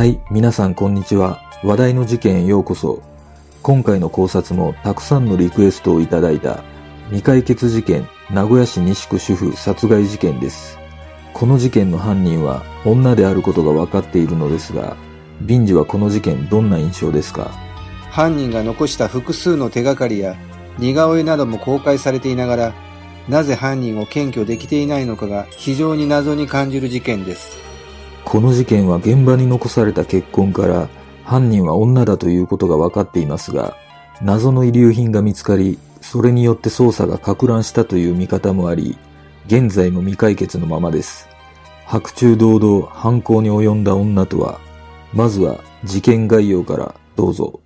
[0.00, 1.42] はい、皆さんこんにちは。
[1.62, 3.02] 話題の事件へようこそ。
[3.60, 6.64] 今回の考察もたくさんのリクエストをいただいた
[7.08, 10.78] 未解決事件名古屋市西区主婦殺害事件です。
[11.34, 14.96] この事件の犯人は女であることが分かっているのですが、
[15.42, 17.50] ビンジはこの事件どんな印象ですか？
[18.10, 20.34] 犯人が残した複数の手がかりや
[20.78, 22.74] 似顔絵なども公開されていながら、
[23.28, 27.59] なぜ犯人を検挙できていないのかが非常に謎に感じる事件です。
[28.30, 30.88] この事件は現場に残された血痕から
[31.24, 33.76] 犯人は女だということが分かっていますが、
[34.22, 38.96] 謎の遺留品が見つかり、それによって捜査が攪乱したという見方もあり、
[39.46, 41.28] 現在も未解決のままです。
[41.86, 44.60] 白昼堂々犯行に及んだ女とは、
[45.12, 47.58] まずは事件概要からどうぞ。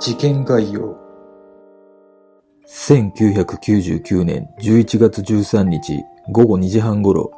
[0.00, 0.96] 事件概要
[2.66, 7.32] 1999年11月13日午後2時半頃、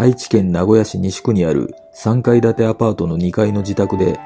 [0.00, 4.16] 愛知県名古屋市西区にある3階建てアパートの2階の自宅で、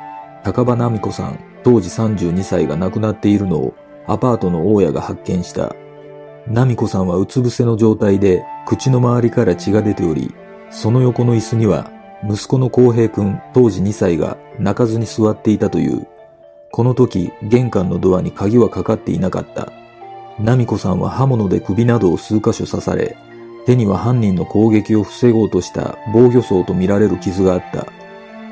[0.45, 3.75] 高場奈美子さん当時32歳が亡くなっているのを
[4.07, 5.75] アパートの大家が発見した。
[6.45, 10.35] 奈美子さんはうつ伏せの状態で口の周りから血が出ており、
[10.69, 11.91] その横の椅子には
[12.29, 16.07] 息子の浩平くん当時2歳が泣かずに座っていたという。
[16.71, 19.73] この時、玄関のドアに鍵はかかっていなかった。
[20.37, 23.17] 奈美子さんは刃物で首などを数箇所刺され、
[23.67, 27.87] 手には犯人の攻撃を防ごうとした防御創とみられる傷があった。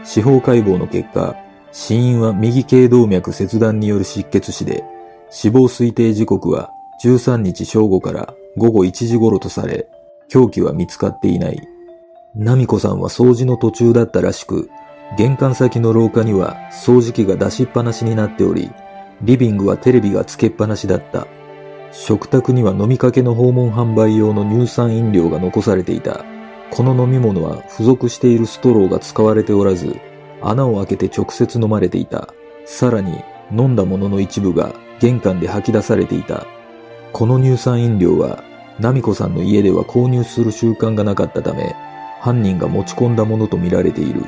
[0.04, 1.36] 司法解剖の結果、
[1.72, 4.84] 死因は右頸動脈切断による失血死で、
[5.30, 6.70] 死亡推定時刻は
[7.02, 9.88] 13日正午から午後1時頃とされ、
[10.28, 11.60] 凶器は見つかっていない。
[12.34, 14.70] 奈美子さんは掃除の途中だったらしく、
[15.16, 18.70] 玄関先の廊下には掃除機が出しっぱなしになっており、
[19.22, 21.26] リビングはテレビがつけっぱなしだった。
[21.92, 26.24] 食卓には飲みかけの訪問販売用の乳酸飲料が残されていた。
[26.70, 29.98] この飲み物は付属しているストローが使われておらず、
[30.40, 32.32] 穴を開けて直接飲まれていた。
[32.64, 36.46] さらに、飲んだものの一部が玄関で吐き出されていた。
[37.12, 38.44] この乳酸飲料は、
[38.76, 41.74] 奈美子さんの家では購入する習慣がなかったため、
[42.20, 44.22] 犯人が持ち込んだものとみられている。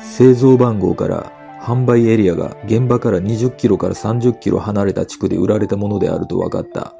[0.00, 1.32] 製造番号から
[1.62, 6.92] 販売エリアが現場から20キロから30キロ離れた地区で売られたものであると分かった。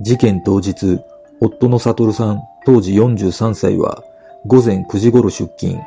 [0.00, 1.00] 事件当日、
[1.40, 4.04] 夫の悟さん、当時43歳は、
[4.46, 5.80] 午前9時頃出勤、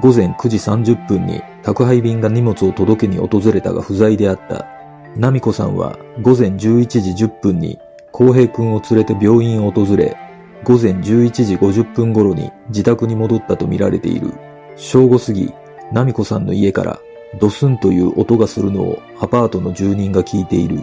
[0.00, 4.66] 午前9時30分に宅配便が荷物を届けに訪れたが不在であった。
[5.14, 6.58] 奈美子さんは午前11
[7.14, 7.78] 時10分に
[8.12, 10.16] 浩平くんを連れて病院を訪れ、
[10.64, 14.32] 午前11時50分頃に自宅に戻ったとみられている。
[14.76, 15.52] 正午過ぎ、
[15.94, 16.98] 奈美子さんの家から
[17.38, 20.80] ドスンという音がするのをアパートの住人が聞いている。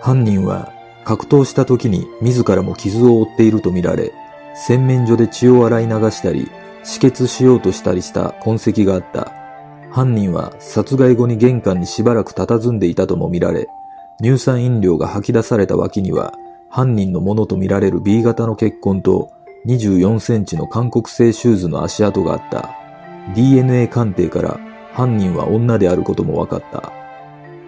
[0.00, 0.72] 犯人は
[1.04, 4.12] 格闘した時に自らも傷を負っているとみられ、
[4.54, 6.48] 洗面所で血を洗い流したり、
[6.84, 9.32] 止血しようとしたりした痕跡があった。
[9.90, 13.66] 犯人は殺害後に玄関にしばらく佇んでいたとも見られ、
[14.22, 16.34] 乳酸飲料が吐き出された脇には、
[16.68, 19.32] 犯人のものとみられる B 型の血痕と
[19.66, 22.79] 24センチの韓国製シューズの足跡があった。
[23.34, 24.60] DNA 鑑定から
[24.92, 26.92] 犯人は女であることも分かった。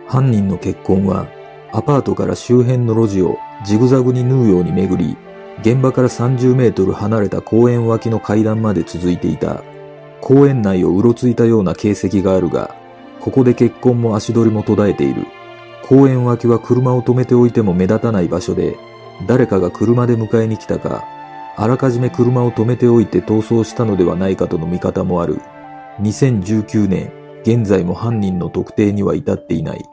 [0.08, 1.28] 犯人の血痕は
[1.72, 5.16] アパートから周辺の路地をジグザグに縫うように巡り、
[5.60, 9.62] 現場から30メートル離れた公園脇の階段まで続いていた。
[10.20, 12.74] 公園内をうろついたような形跡があるが、
[13.20, 15.26] ここで血痕も足取りも途絶えている。
[15.84, 18.76] 公園脇は車を止めておいても目立たない場所で、
[19.26, 21.04] 誰かが車で迎えに来たか、
[21.56, 25.40] あらかじめ車を止めておいて逃走したのではないかとの見方もある。
[26.00, 29.84] 2019年、現在も犯人の特定には至っていない。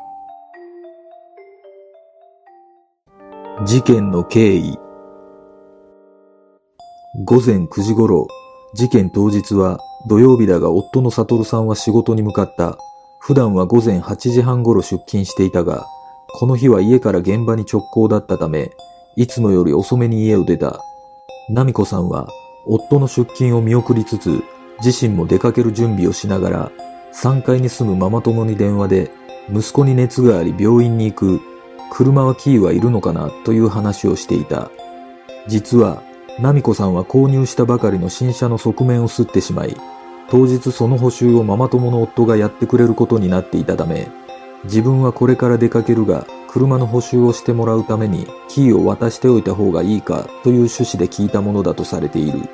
[3.65, 4.77] 事件の経緯
[7.25, 8.27] 午前9時頃、
[8.73, 12.77] 事件当日は土曜日だが夫の悟さんは仕事に向かった。
[13.19, 15.85] 普段は午前8時半頃出勤していたが、
[16.39, 18.71] この日は家から現場に直行だったため、
[19.17, 20.81] いつもより遅めに家を出た。
[21.49, 22.29] 奈美子さんは
[22.65, 24.43] 夫の出勤を見送りつつ、
[24.85, 26.71] 自身も出かける準備をしながら、
[27.11, 29.11] 3階に住むママ友に電話で、
[29.51, 31.41] 息子に熱があり病院に行く、
[31.91, 34.69] 車はキーはいるのかなという話をしていた。
[35.47, 36.03] 実は、
[36.37, 39.75] 奈美子さんは購入したばかりの新車の側面を擦ってしまい、
[40.29, 44.07] 当日その補修をママ友の夫がやってくれることになっていたため、
[44.65, 52.49] 自分はこれから出かけるが、車の補修をしてもらうためにキーを渡しておいた方がいいかという趣旨で聞いたものだとされている。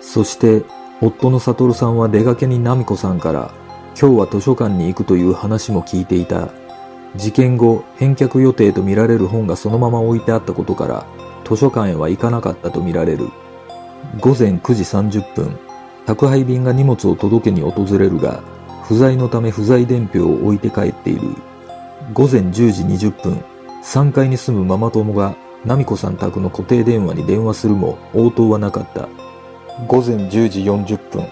[0.00, 0.64] そして、
[1.00, 3.50] 夫の悟さんは出かけに奈美子さんから、
[4.00, 6.50] 今日は図書館に行くという話も聞いていた。
[7.16, 11.06] 事件後、返却予定とみられる本がそのまま置いてあったことから、
[11.44, 13.28] 図書館へは行かなかったとみられる。
[14.20, 15.58] 午前9時30分、
[16.06, 18.42] 宅配便が荷物を届けに訪れるが、
[18.90, 21.20] 不在のため不在伝票を置いて帰っている。
[22.12, 23.44] 午前10時20分、
[23.84, 29.08] 3階に住むママ友が、ナミコさん宅の固定電話に電話するも応答はなかった。
[29.86, 31.24] 午前10時40分、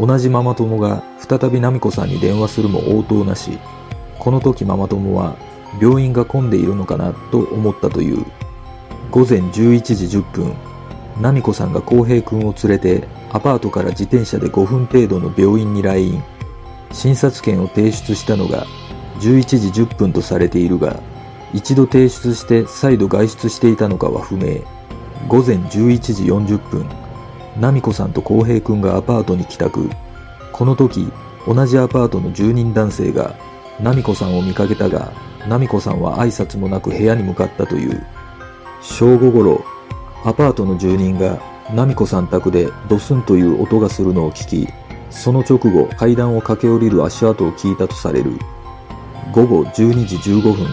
[0.00, 3.58] 同じママ友が再びナミコさんに電話するも応答なし。
[4.18, 5.36] この時ママ友は
[5.82, 8.24] 病院が混んでいるのかなと思ったという。
[9.10, 10.54] 午前11時10分、
[11.20, 16.24] ナミコさんが浩平くんを連れてアパートから自転車で5分程度の病院に来院。
[16.92, 18.66] 診察券を提出したのが
[19.20, 21.00] 11時10分とされているが、
[21.54, 24.60] 一度提出して再度外出していたのかは不明。
[25.28, 26.86] 午前11時40分、
[27.60, 29.88] ナミコさんと浩平くんがアパートに帰宅。
[30.52, 31.10] この時、
[31.46, 33.36] 同じアパートの住人男性が
[33.80, 35.12] ナミコさんを見かけたが、
[35.48, 38.04] ナミコさんは挨拶もなく部屋に向かったという。
[38.80, 39.64] 正午頃、
[40.24, 41.40] アパートの住人が
[41.74, 44.68] ナミコさん宅でドスンという音がするのを聞き、
[45.12, 48.32] その直後階段を駆け下りる足跡を聞いたとされる。
[49.32, 50.66] 午後12時15分、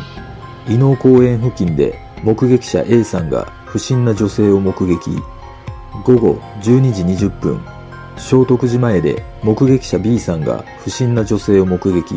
[0.68, 5.12] 伊能公園付近で目撃者 A さんが不審な女性を目撃。
[6.03, 7.62] 午後12時20分、
[8.18, 12.15] 聖徳寺前で目撃者 B さんが不審な女性を目撃。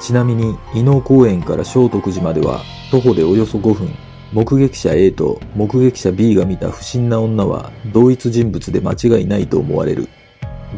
[0.00, 3.88] ちなみに、伊能公園から聖徳寺までは徒歩でおよそ5分。
[4.32, 10.08] 目撃者 A と目撃者 B が見た不審な女は同一人物で間違いないと思われる。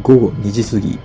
[0.02, 0.98] 午後2時過ぎ、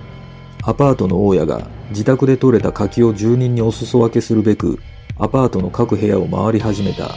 [0.64, 4.78] アパートの大家が自宅で採れた柿を住人にお裾分けするべく、
[5.18, 7.14] アパートの各部屋を回り始めた。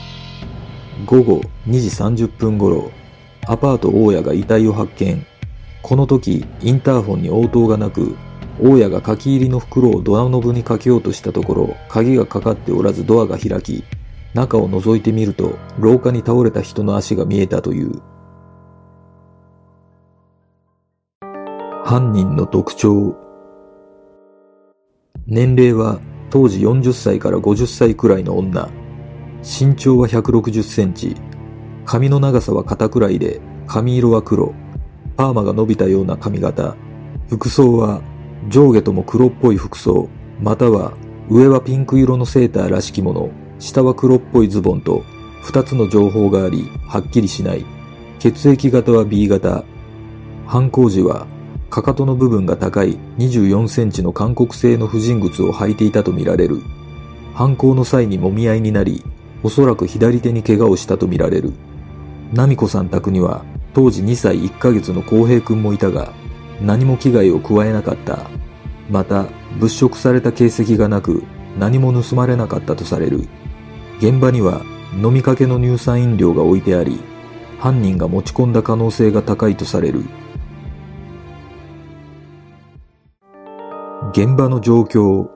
[1.05, 1.79] 午後2
[2.13, 2.91] 時30分頃、
[3.47, 5.25] アパート大家が遺体を発見。
[5.81, 8.15] この時、インターフォンに応答がなく、
[8.61, 13.83] 大家が書き入りの袋をドアノブにかけようとしたところ、鍵がかかっておらずドアが開き、
[14.33, 18.01] 中を覗いてみると、廊下に倒れた人の足が見えたという。
[21.87, 23.15] 犯人の特徴。
[25.27, 25.99] 年齢は
[26.31, 28.67] 当時40歳から50歳くらいの女。
[29.43, 31.15] 身長は160センチ。
[31.85, 34.55] 髪の長さは肩くらいで、髪色は黒。
[35.15, 36.75] パーマが伸びたような髪型。
[37.29, 38.01] 服装は
[38.49, 40.09] 上下とも黒っぽい服装、
[40.41, 40.93] または
[41.29, 43.29] 上はピンク色のセーターらしきもの、
[43.59, 45.03] 下は黒っぽいズボンと
[45.43, 47.63] 二つの情報があり、はっきりしない。
[48.17, 49.63] 血液型は B 型。
[50.47, 51.27] 犯行時は、
[51.75, 56.61] かかとの部分が高い24センチの韓国製の婦人靴を履いていたとみられる。
[57.33, 59.03] 犯行の際に揉み合いになり、
[59.43, 61.51] おそらく左手に怪我をしたとみられる。
[62.31, 63.43] ナミコさん宅には、
[63.73, 66.13] 当時2歳1ヶ月の浩平くんもいたが、
[66.61, 68.19] 何も危害を加えなかった。
[68.89, 69.25] また、
[69.59, 71.23] 物色された形跡がなく、
[71.59, 73.27] 何も盗まれなかったとされる。
[73.97, 74.61] 現場には
[75.03, 77.01] 飲みかけの乳酸飲料が置いてあり、
[77.59, 80.05] 犯人が持ち込んだ可能性が高いとされる。
[84.17, 85.27] 現場の状況。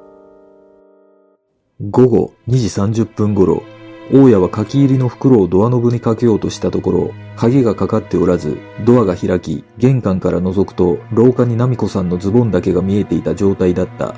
[1.81, 2.57] 午後2
[2.91, 3.61] 時30分頃、
[4.09, 14.15] 大家は書き入りの袋をドアノブにかけようとしたところ、鍵がかかっておらず、ドアが開き、玄関から覗くと、廊下にナミコさんのズボンだけが見えていた状態だった。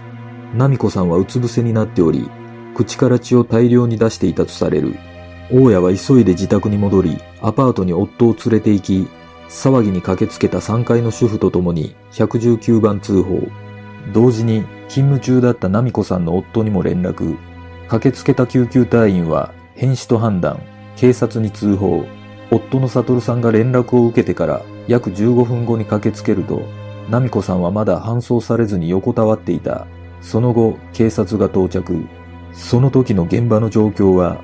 [0.53, 2.29] ナミコさんはうつ伏せになっており、
[2.75, 4.93] 口から血を大量に出していたとされる。
[5.51, 9.07] 大家は急いで自宅に戻り、アパートに夫を連れて行き、
[9.49, 13.41] 騒ぎに駆けつけた3階の主婦と共に119番通報。
[14.13, 17.37] 同時に勤務中だったナミコさんの夫にも連絡。
[17.87, 20.61] 駆けつけた救急隊員は変死と判断、
[20.95, 22.05] 警察に通報、
[22.51, 26.61] 夫の悟さんが連絡を受けてから約15分後に駆けつけると、
[27.09, 29.87] ナミコさんはまだ搬送されずに横たわっていた。
[30.21, 32.05] その後、警察が到着。
[32.53, 34.43] その時の現場の状況は、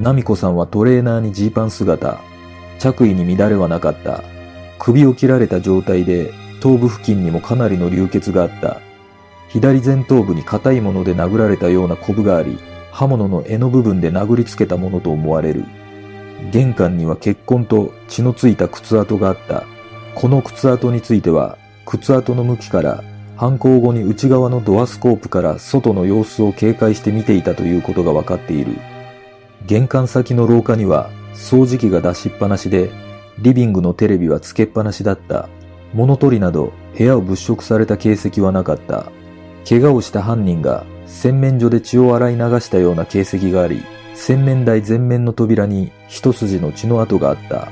[0.00, 2.18] ナミコさんはトレーナーにジーパン姿、
[2.78, 4.22] 着衣に乱れはなかった。
[4.78, 6.32] 首を切られた状態で、
[6.64, 8.80] 頭部付近にもかなりの流血があった。
[9.48, 12.58] 左前頭部に硬いもので殴られたようなコブがあり、
[12.90, 15.66] 刃物の柄の部分で殴りつけたものと思われる。
[16.52, 19.64] 玄関には血痕と血のついた靴跡があった。
[20.14, 23.04] この靴跡については、靴跡の向きから
[23.36, 28.78] 犯行後に内側のドアスコープから外の様子を警戒して見ていたということが分かっている。
[29.66, 32.90] 玄関先の廊下には掃除機が出しっぱなしで、
[33.38, 35.50] リビングのテレビはつけっぱなしだった。
[35.94, 39.06] 物取りなど部屋を物色された形跡はなかった。
[39.66, 43.82] 怪我をした犯人が洗面所で血を洗い流したような形跡があり、
[44.14, 47.68] 洗面台前面の扉に一筋の血の跡があった。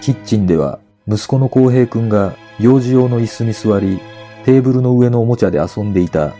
[0.00, 4.00] キッチンでは息子の浩平くんが幼児用の椅子に座り、
[4.44, 6.32] テーブルの上のおもちゃで遊んでいた。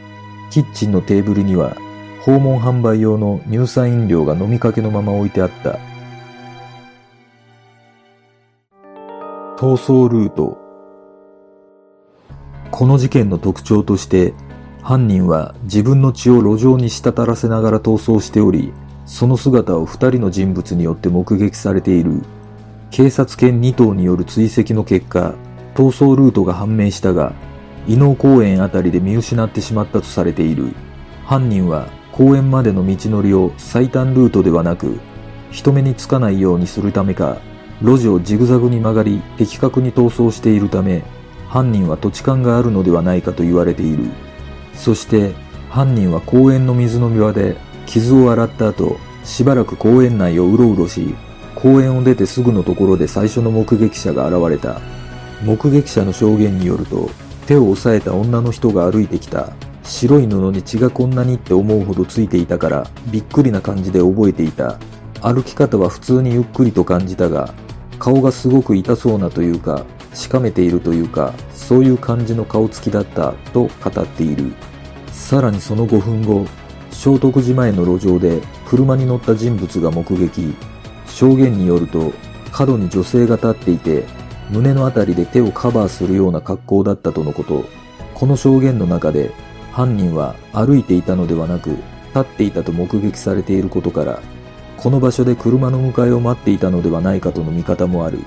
[0.50, 1.76] キッチンのテーブルには
[2.22, 5.78] 訪問販売用の乳酸飲料が飲みかけのまま置いてあった。
[9.56, 10.59] 逃走ルート。
[12.70, 14.32] この事件の特徴として、
[14.82, 18.72] 犯人は自分の血を路上に滴らせながら逃走しており、
[19.06, 22.22] その姿を二人の人物によって目撃されている。
[22.90, 25.34] 警察犬2頭による追跡の結果、
[25.74, 27.32] 逃走ルートが判明したが、
[27.86, 30.74] 伊能公園あたりで見失ってしまったとされている。
[31.24, 34.98] 犯人は公園までの道のりを最短ルートではなく、
[35.50, 37.38] 人目につかないようにするためか、
[37.82, 41.02] 路地をジグザグに曲がり的確に逃走しているため、
[41.50, 44.04] 犯人は土地勘があるのではないかと言われている。
[44.74, 45.34] そして
[45.68, 51.12] 犯人は公園の水飲み場で傷を洗った後、しばらく公園内をうろうろし、
[51.56, 54.80] 公園を出てすぐのところで最初の目撃者が現れた。
[55.44, 57.10] 目撃者の証言によると、
[57.46, 59.52] 手を押さえた女の人が歩いてきた。
[59.82, 64.78] 白い布に血がこんなにって思うほどついていたからびっくりな感じで覚えていた。
[65.20, 67.52] 歩き方は普通にゆっくりと感じたが、
[67.98, 74.52] 顔がすごく痛そうなというか、しかめているというか、そういう感じの顔つきだったと語っている。
[75.12, 76.46] さらにその5分後、
[76.90, 80.54] 聖徳寺前の路上で車に乗った人物が目撃。
[81.06, 82.12] 証言によると、
[82.52, 84.04] 角に女性が立っていて、
[84.50, 87.64] 胸のあたりで手をカバーするような格好だったとのこと。
[88.14, 89.30] この証言の中で、
[89.72, 94.20] 犯人は歩いていたのではなく、立っていたと目撃されていることから、
[94.76, 98.18] この場所で車の迎えを待っていたのではないかとの見方もある。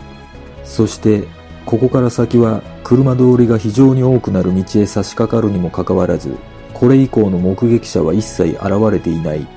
[0.64, 1.28] そして、
[1.66, 6.36] ここから先は車通りが非常に多くなる道へ差し掛かるにもかかわらず、
[6.74, 9.48] これ以降の目撃者は一切現れていない。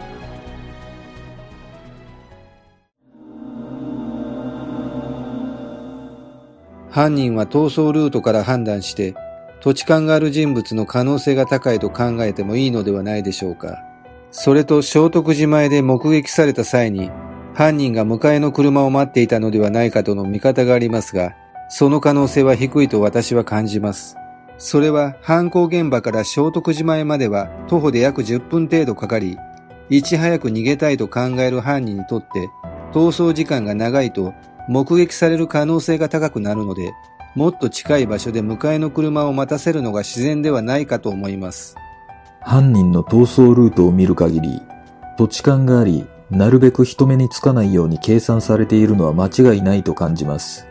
[6.90, 9.14] 犯人は逃走ルートから判断して、
[9.60, 13.76] 土地勘がある人物の可能性が高いと考えてもいいのではないでしょうか。
[14.30, 17.10] それと聖徳寺前で目撃された際に、
[17.52, 21.34] 犯人が迎えの車を待っていたのではないかとの見方がありますが、
[21.68, 24.16] その可能性は低いと私は感じます。
[24.58, 29.36] それは犯行現場から聖徳寺前までは徒歩で約10分程度かかり、
[29.88, 32.48] いち早く逃げたいと考える犯人にとって
[32.92, 34.34] 逃走時間が長いと
[34.68, 36.92] 目撃される可能性が高くなるので、
[37.34, 41.76] もっと近い場所で迎えの車を待たせるのが自然ではないかと思います。
[42.40, 44.62] 犯人の逃走ルートを見る限り、
[45.18, 50.66] 土地勘があり、なるべく人目につかないように計算されているのは間違いないと感じます。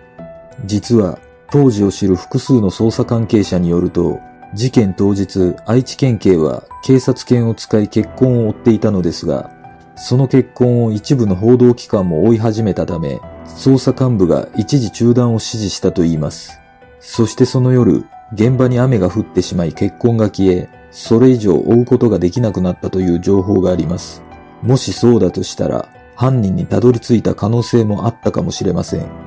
[0.63, 1.19] 実は、
[1.51, 4.19] 当時を知る複数の捜査関係者によると、
[4.53, 9.51] 事件当日、愛知県警は警察犬を使い結婚を追っていたのですが、
[9.97, 16.59] その結婚を一部の報道機関も追い始めたため、捜査幹部が一時中断を指示したといいます。
[16.99, 24.21] そしてその夜、現場に雨が降ってしまい結婚が消え、それ以上追うことができなくなったという情報があります。
[24.61, 29.24] もしそうだとしたら、犯人にたどり着いた可能性もあったかもしれません。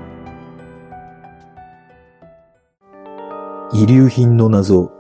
[3.79, 4.91] 遺留品の謎。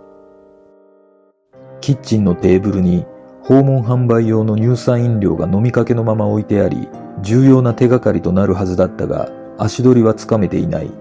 [1.80, 3.06] キッチンのテーブルに
[3.42, 6.88] 訪問販売用の乳酸飲料が飲みかけのまま置いてあり、
[7.20, 10.92] 重要な手がかりとなるはずだったが、足取りはつかめていない。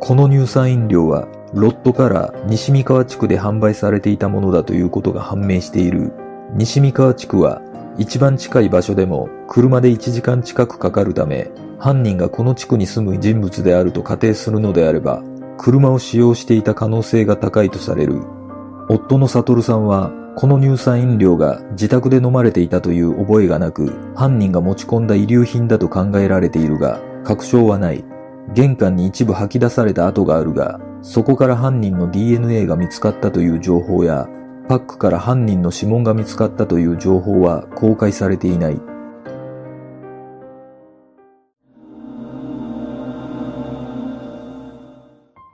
[0.00, 6.14] この乳酸飲料は、ロットから西三河地区で販売されていたものだということが判明している。
[6.54, 7.60] 西三河地区は、
[7.98, 15.22] 一番近い場所でも車で1時間近くかかるため、犯人がこの地区に住む人物であると仮定するのであれば、
[15.58, 18.22] 車を使用していた可能性が高いとされる。
[18.88, 28.04] 夫の悟さんはこの乳酸飲料が自宅で飲まれていたという覚えがなく、犯人が持ち込んだ遺留品だと考えられているが、確証はない。
[28.54, 34.28] 玄関に一部吐き出された跡があるが、そこから犯人の DNA が見つかったという情報や、
[34.68, 38.80] パックから犯人の指紋が見つかったという情報は公開されていない。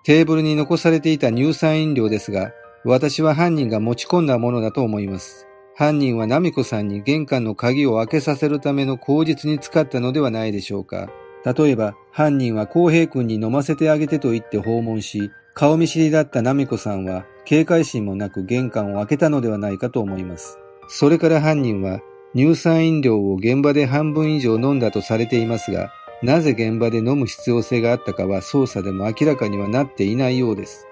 [0.04, 2.52] テーブルに残されていた乳酸飲料ですが、
[2.84, 5.46] 私は犯人が持ち込んだものだと思います。
[5.74, 11.08] 犯人はナミコさんに玄関の鍵を開けさせるための口実に使ったのではないでしょうか。
[11.46, 20.58] 例えば、犯人は浩平君に飲ませてあげてと言って訪問し、顔見知りだったナミコさんは警戒心もなく玄関を開けたのではないかと思います。
[20.88, 22.00] それから犯人は
[22.36, 25.90] 乳酸飲料を現場で半分以上飲んだとされていますが、
[26.22, 30.86] なぜ現場で飲む必要性があったかは捜査でも明らかにはなっていないようです。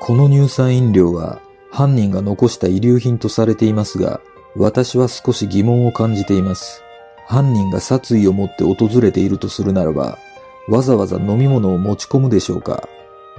[0.00, 4.20] この乳酸飲料は犯人が残した遺留品とされていますが、
[4.56, 6.82] 私は少し疑問を感じています。
[7.26, 10.18] 犯人が殺意を持って訪れているとするならば、
[10.68, 12.88] わざわざ飲み物を持ち込むでしょうか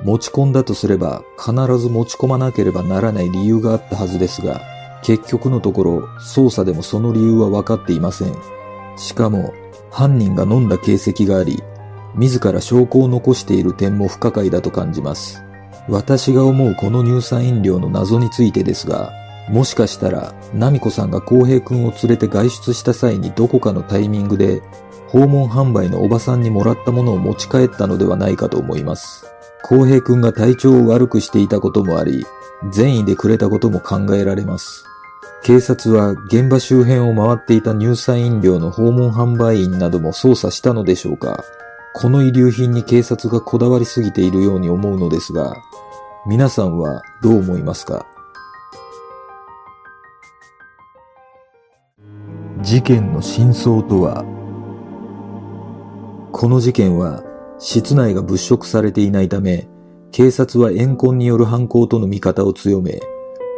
[0.04, 4.62] 持ち込んだとすれば必ず持ち込まなければならない理由があったはずですが、
[5.04, 8.36] 結局のところ捜査でもその理由は分かっていません。
[8.98, 9.54] しかも
[9.92, 11.62] 犯人が飲んだ形跡があり、
[12.16, 15.44] 自ら証拠を残している点も不可解だと感じます。
[15.88, 19.12] 私が思うこの乳酸飲料の謎についてですが、
[19.50, 24.62] もしかしたら、ナミコさんが浩平くんを連れて外出した際にどこかのタイミングで、
[25.08, 29.26] 訪問販売のおばさんにもらったものを持ち帰ったのではないかと思います。
[29.64, 32.26] 浩平くんが体調を悪くしていたこともあり、
[32.72, 34.86] 善意でくれたことも考えられます。
[35.42, 41.44] 警察は現場周辺を回っていた乳酸飲料の訪問販売員なども捜査したのでしょうか。
[41.96, 45.56] この遺留品に警察がこだわりすぎているように思うのですが、
[46.28, 48.06] 皆さんはどう思いますか？
[52.62, 54.24] 事件の真相とは？
[56.32, 57.24] この事件は
[57.58, 59.68] 室内が物色されていないため、
[60.12, 63.00] 警察は怨恨による犯行との見方を強め、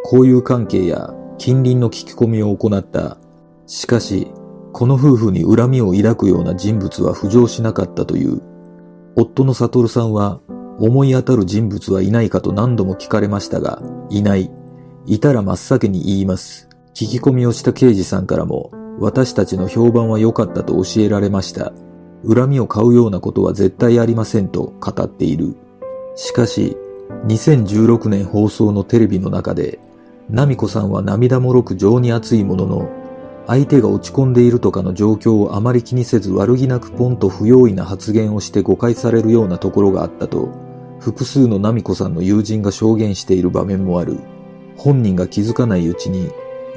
[0.05, 3.17] 交友関係や近隣の聞き込みを行った。
[3.65, 4.27] しかし、
[4.74, 8.43] この夫婦に恨みを抱くような人物は浮上しなかったという。
[9.15, 10.39] 夫の悟さんは、
[10.79, 13.81] 思い当たる人物はいないかと何度も聞かれましたが、
[14.12, 14.51] いない。
[15.07, 16.69] いたら真っ先に言います。
[16.93, 18.69] 聞き込みをした刑事さんからも、
[19.00, 21.74] 私たちの評判は良かったと教えられました。
[22.24, 25.55] 恨みを買うようなことは絶対ありませんと語っている。
[26.13, 26.77] しかし、
[27.25, 29.79] 2016年放送のテレビの中で、
[30.31, 32.89] ナミコさんは涙もろく情に熱いものの、
[33.47, 40.50] 相手が落ち込んでいるとかの状況をあまり気にせず悪気なくポンと不用意な発言をして誤解されるようなところがあったと、
[41.01, 44.19] 複数のナミコさんの友人が証言している場面もある。
[44.77, 46.31] 本人が気づかないうちに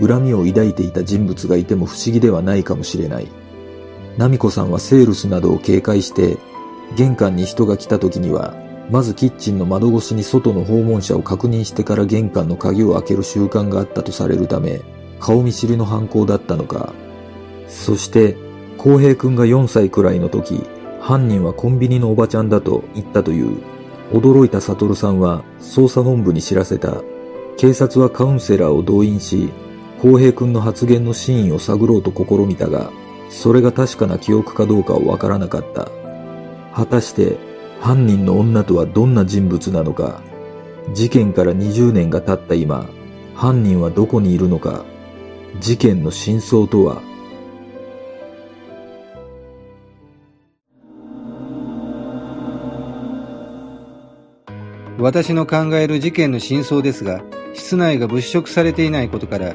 [0.04, 3.28] 恨みを抱いていた人物がいても不思議ではないかもしれない。
[4.18, 6.38] ナミコさんはセールスなどを警戒して、
[6.96, 14.82] 玄関に人が来た時には、まずキッチンの窓越しに外の訪問者を確認してから玄関の鍵を開ける習慣があったとされるため、
[15.20, 16.92] 顔見知りの犯行だったのか。
[17.66, 18.36] そして、
[18.76, 20.62] 浩平くんが4歳くらいの時、
[21.00, 23.58] 犯人はコンビニのおばちゃんだと言ったという。
[24.12, 27.02] 驚いた悟さんは捜査本部に知らせた。
[27.56, 29.50] 警察はカウンセラーを動員し、
[30.02, 32.90] 浩平くんの発言の真意を探ろうと試みたが、
[33.30, 35.90] それが確かな記憶かどうかはわからなかった。
[36.74, 37.38] 果たして
[37.84, 40.22] 犯人の女とはどんな人物なのか、
[40.94, 42.88] 事件から20年が経った今、
[43.34, 44.86] 犯人はどこにいるのか、
[45.60, 47.02] 事件の真相とは、
[54.98, 59.54] 私の考える事件の真相ですが、室内が物色されていないことから、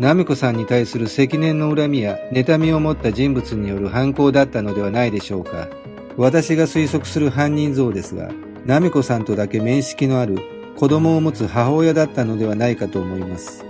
[0.00, 5.68] ナミコさんに対する積年の恨みや妬みを持った人物による犯行だったのではないでしょうか。
[6.16, 8.30] 私が推測する犯人像ですが、
[8.66, 10.38] ナミコさんとだけ面識のある
[10.76, 13.64] 子供を持つ母親だったのではないかと思います。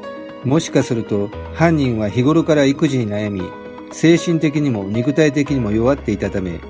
[0.45, 3.43] もしかすると犯人は日頃から育児に悩み、
[3.93, 6.61] 精神的にも肉体的にも弱っていたため、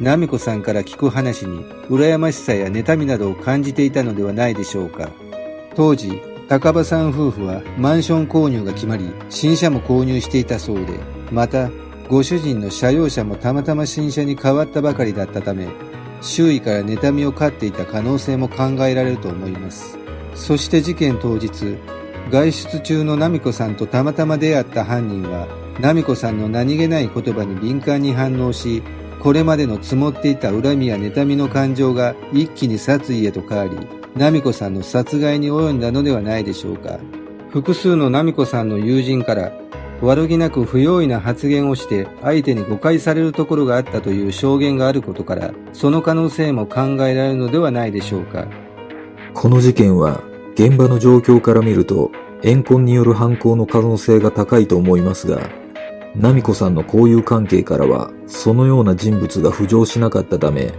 [0.00, 5.10] ナミコさんから聞く話に羨ましさや妬みなどを感じていたのではないでしょうか。
[5.74, 10.98] 当時、高場さん夫婦はマンション購入が決まり、新車も購入していたそうで、
[11.30, 11.70] また、
[12.08, 15.68] ご主人の車用車もたまたま新車に変わったばかりだったため、
[16.22, 19.98] 周囲から妬みを飼っていた可能性も考えられると思います。
[20.34, 21.76] そして事件当日、
[22.30, 25.48] 外出中のナミコさんとたまたま出会った犯人は、
[25.80, 28.82] ナミコさんの何気ない言葉に敏感に反応し、
[29.20, 36.98] これまでの積もっていた恨みや妬みの感情が一気に殺意へと変わり、ナミコさんの殺害に及んだのではないでしょうか。
[37.50, 39.52] 複数のナミコさんの友人から
[40.00, 48.46] 悪気なく不用意な発言をして相手に誤解されるところがあったという証言があることからその可能性も考えられるのではないでしょうか。
[49.34, 50.22] この事件は
[50.54, 52.10] 現場の状況から見ると
[52.42, 55.40] 怨恨による犯行の可能性が高いと思いますが、
[56.14, 60.72] ナミコさんの交友関係からはそのような人物が浮上しなかったため、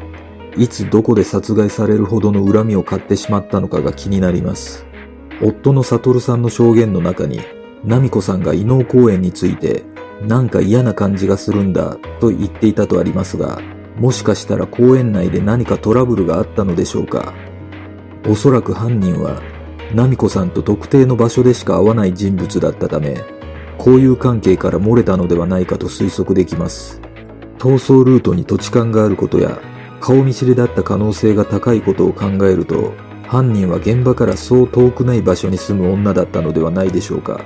[0.58, 4.86] いつどこで殺害されるほどの恨みを買ってしまったのかが気になります。
[5.42, 7.40] 夫の悟さんの証言の中に、
[7.84, 9.84] ナミコさんが異能公園について、
[10.22, 13.62] なんか嫌な感じがするんだと言っていたとありますが、
[13.98, 17.34] もしかしたら公園内で何かトラブルがあったのでしょうか。
[18.28, 19.42] おそらく犯人は、
[19.94, 23.18] ナミコさんと特定の場所でしか会わない人物だったため、
[23.78, 27.02] 交友関係から漏れたのではないかと推測できます。
[27.58, 29.60] 逃走ルートに土地勘があることや、
[30.02, 32.94] 顔見知りだった可能性が高いことを考えると、
[33.28, 37.42] 犯人は現場からそう遠くない場所に住む女だったのではないでしょうか。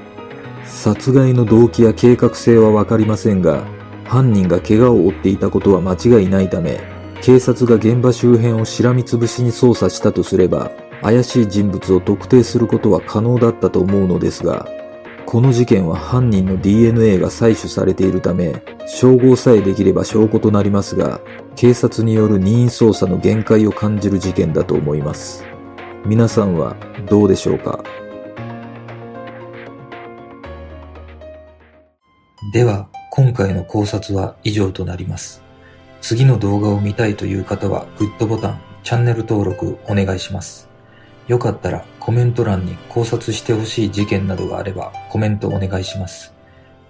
[0.66, 3.64] 殺害の動機や計画性はわかりませんが、
[4.06, 6.80] 犯人が怪我を負っていたことは間違いないため、
[7.22, 10.72] 警察が現場周辺をしらみつぶしに捜査したとすれば、
[11.02, 14.68] 怪しい人物を特定することは可能だったと思うのですが、
[15.26, 21.22] この事件は犯人の DNA が採取されているため、照合さえできれば証拠となりますが、
[21.56, 25.44] 警察による任意捜査の限界を感じる事件だと思います。
[26.06, 26.76] 皆さんは
[27.10, 27.84] どうでしょうか？
[32.52, 35.42] では、今回の考察は以上となります。
[36.02, 40.70] 次の動画を見たいという方はグッドボタン、チャンネル登録お願いします。
[41.28, 46.34] よかったらコメント欄に考察してほしい事件などがあればコメントお願いします。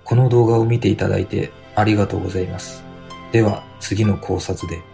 [0.03, 2.83] この動画を見ていただいてありがとうございます。
[3.31, 4.92] では次の考察で。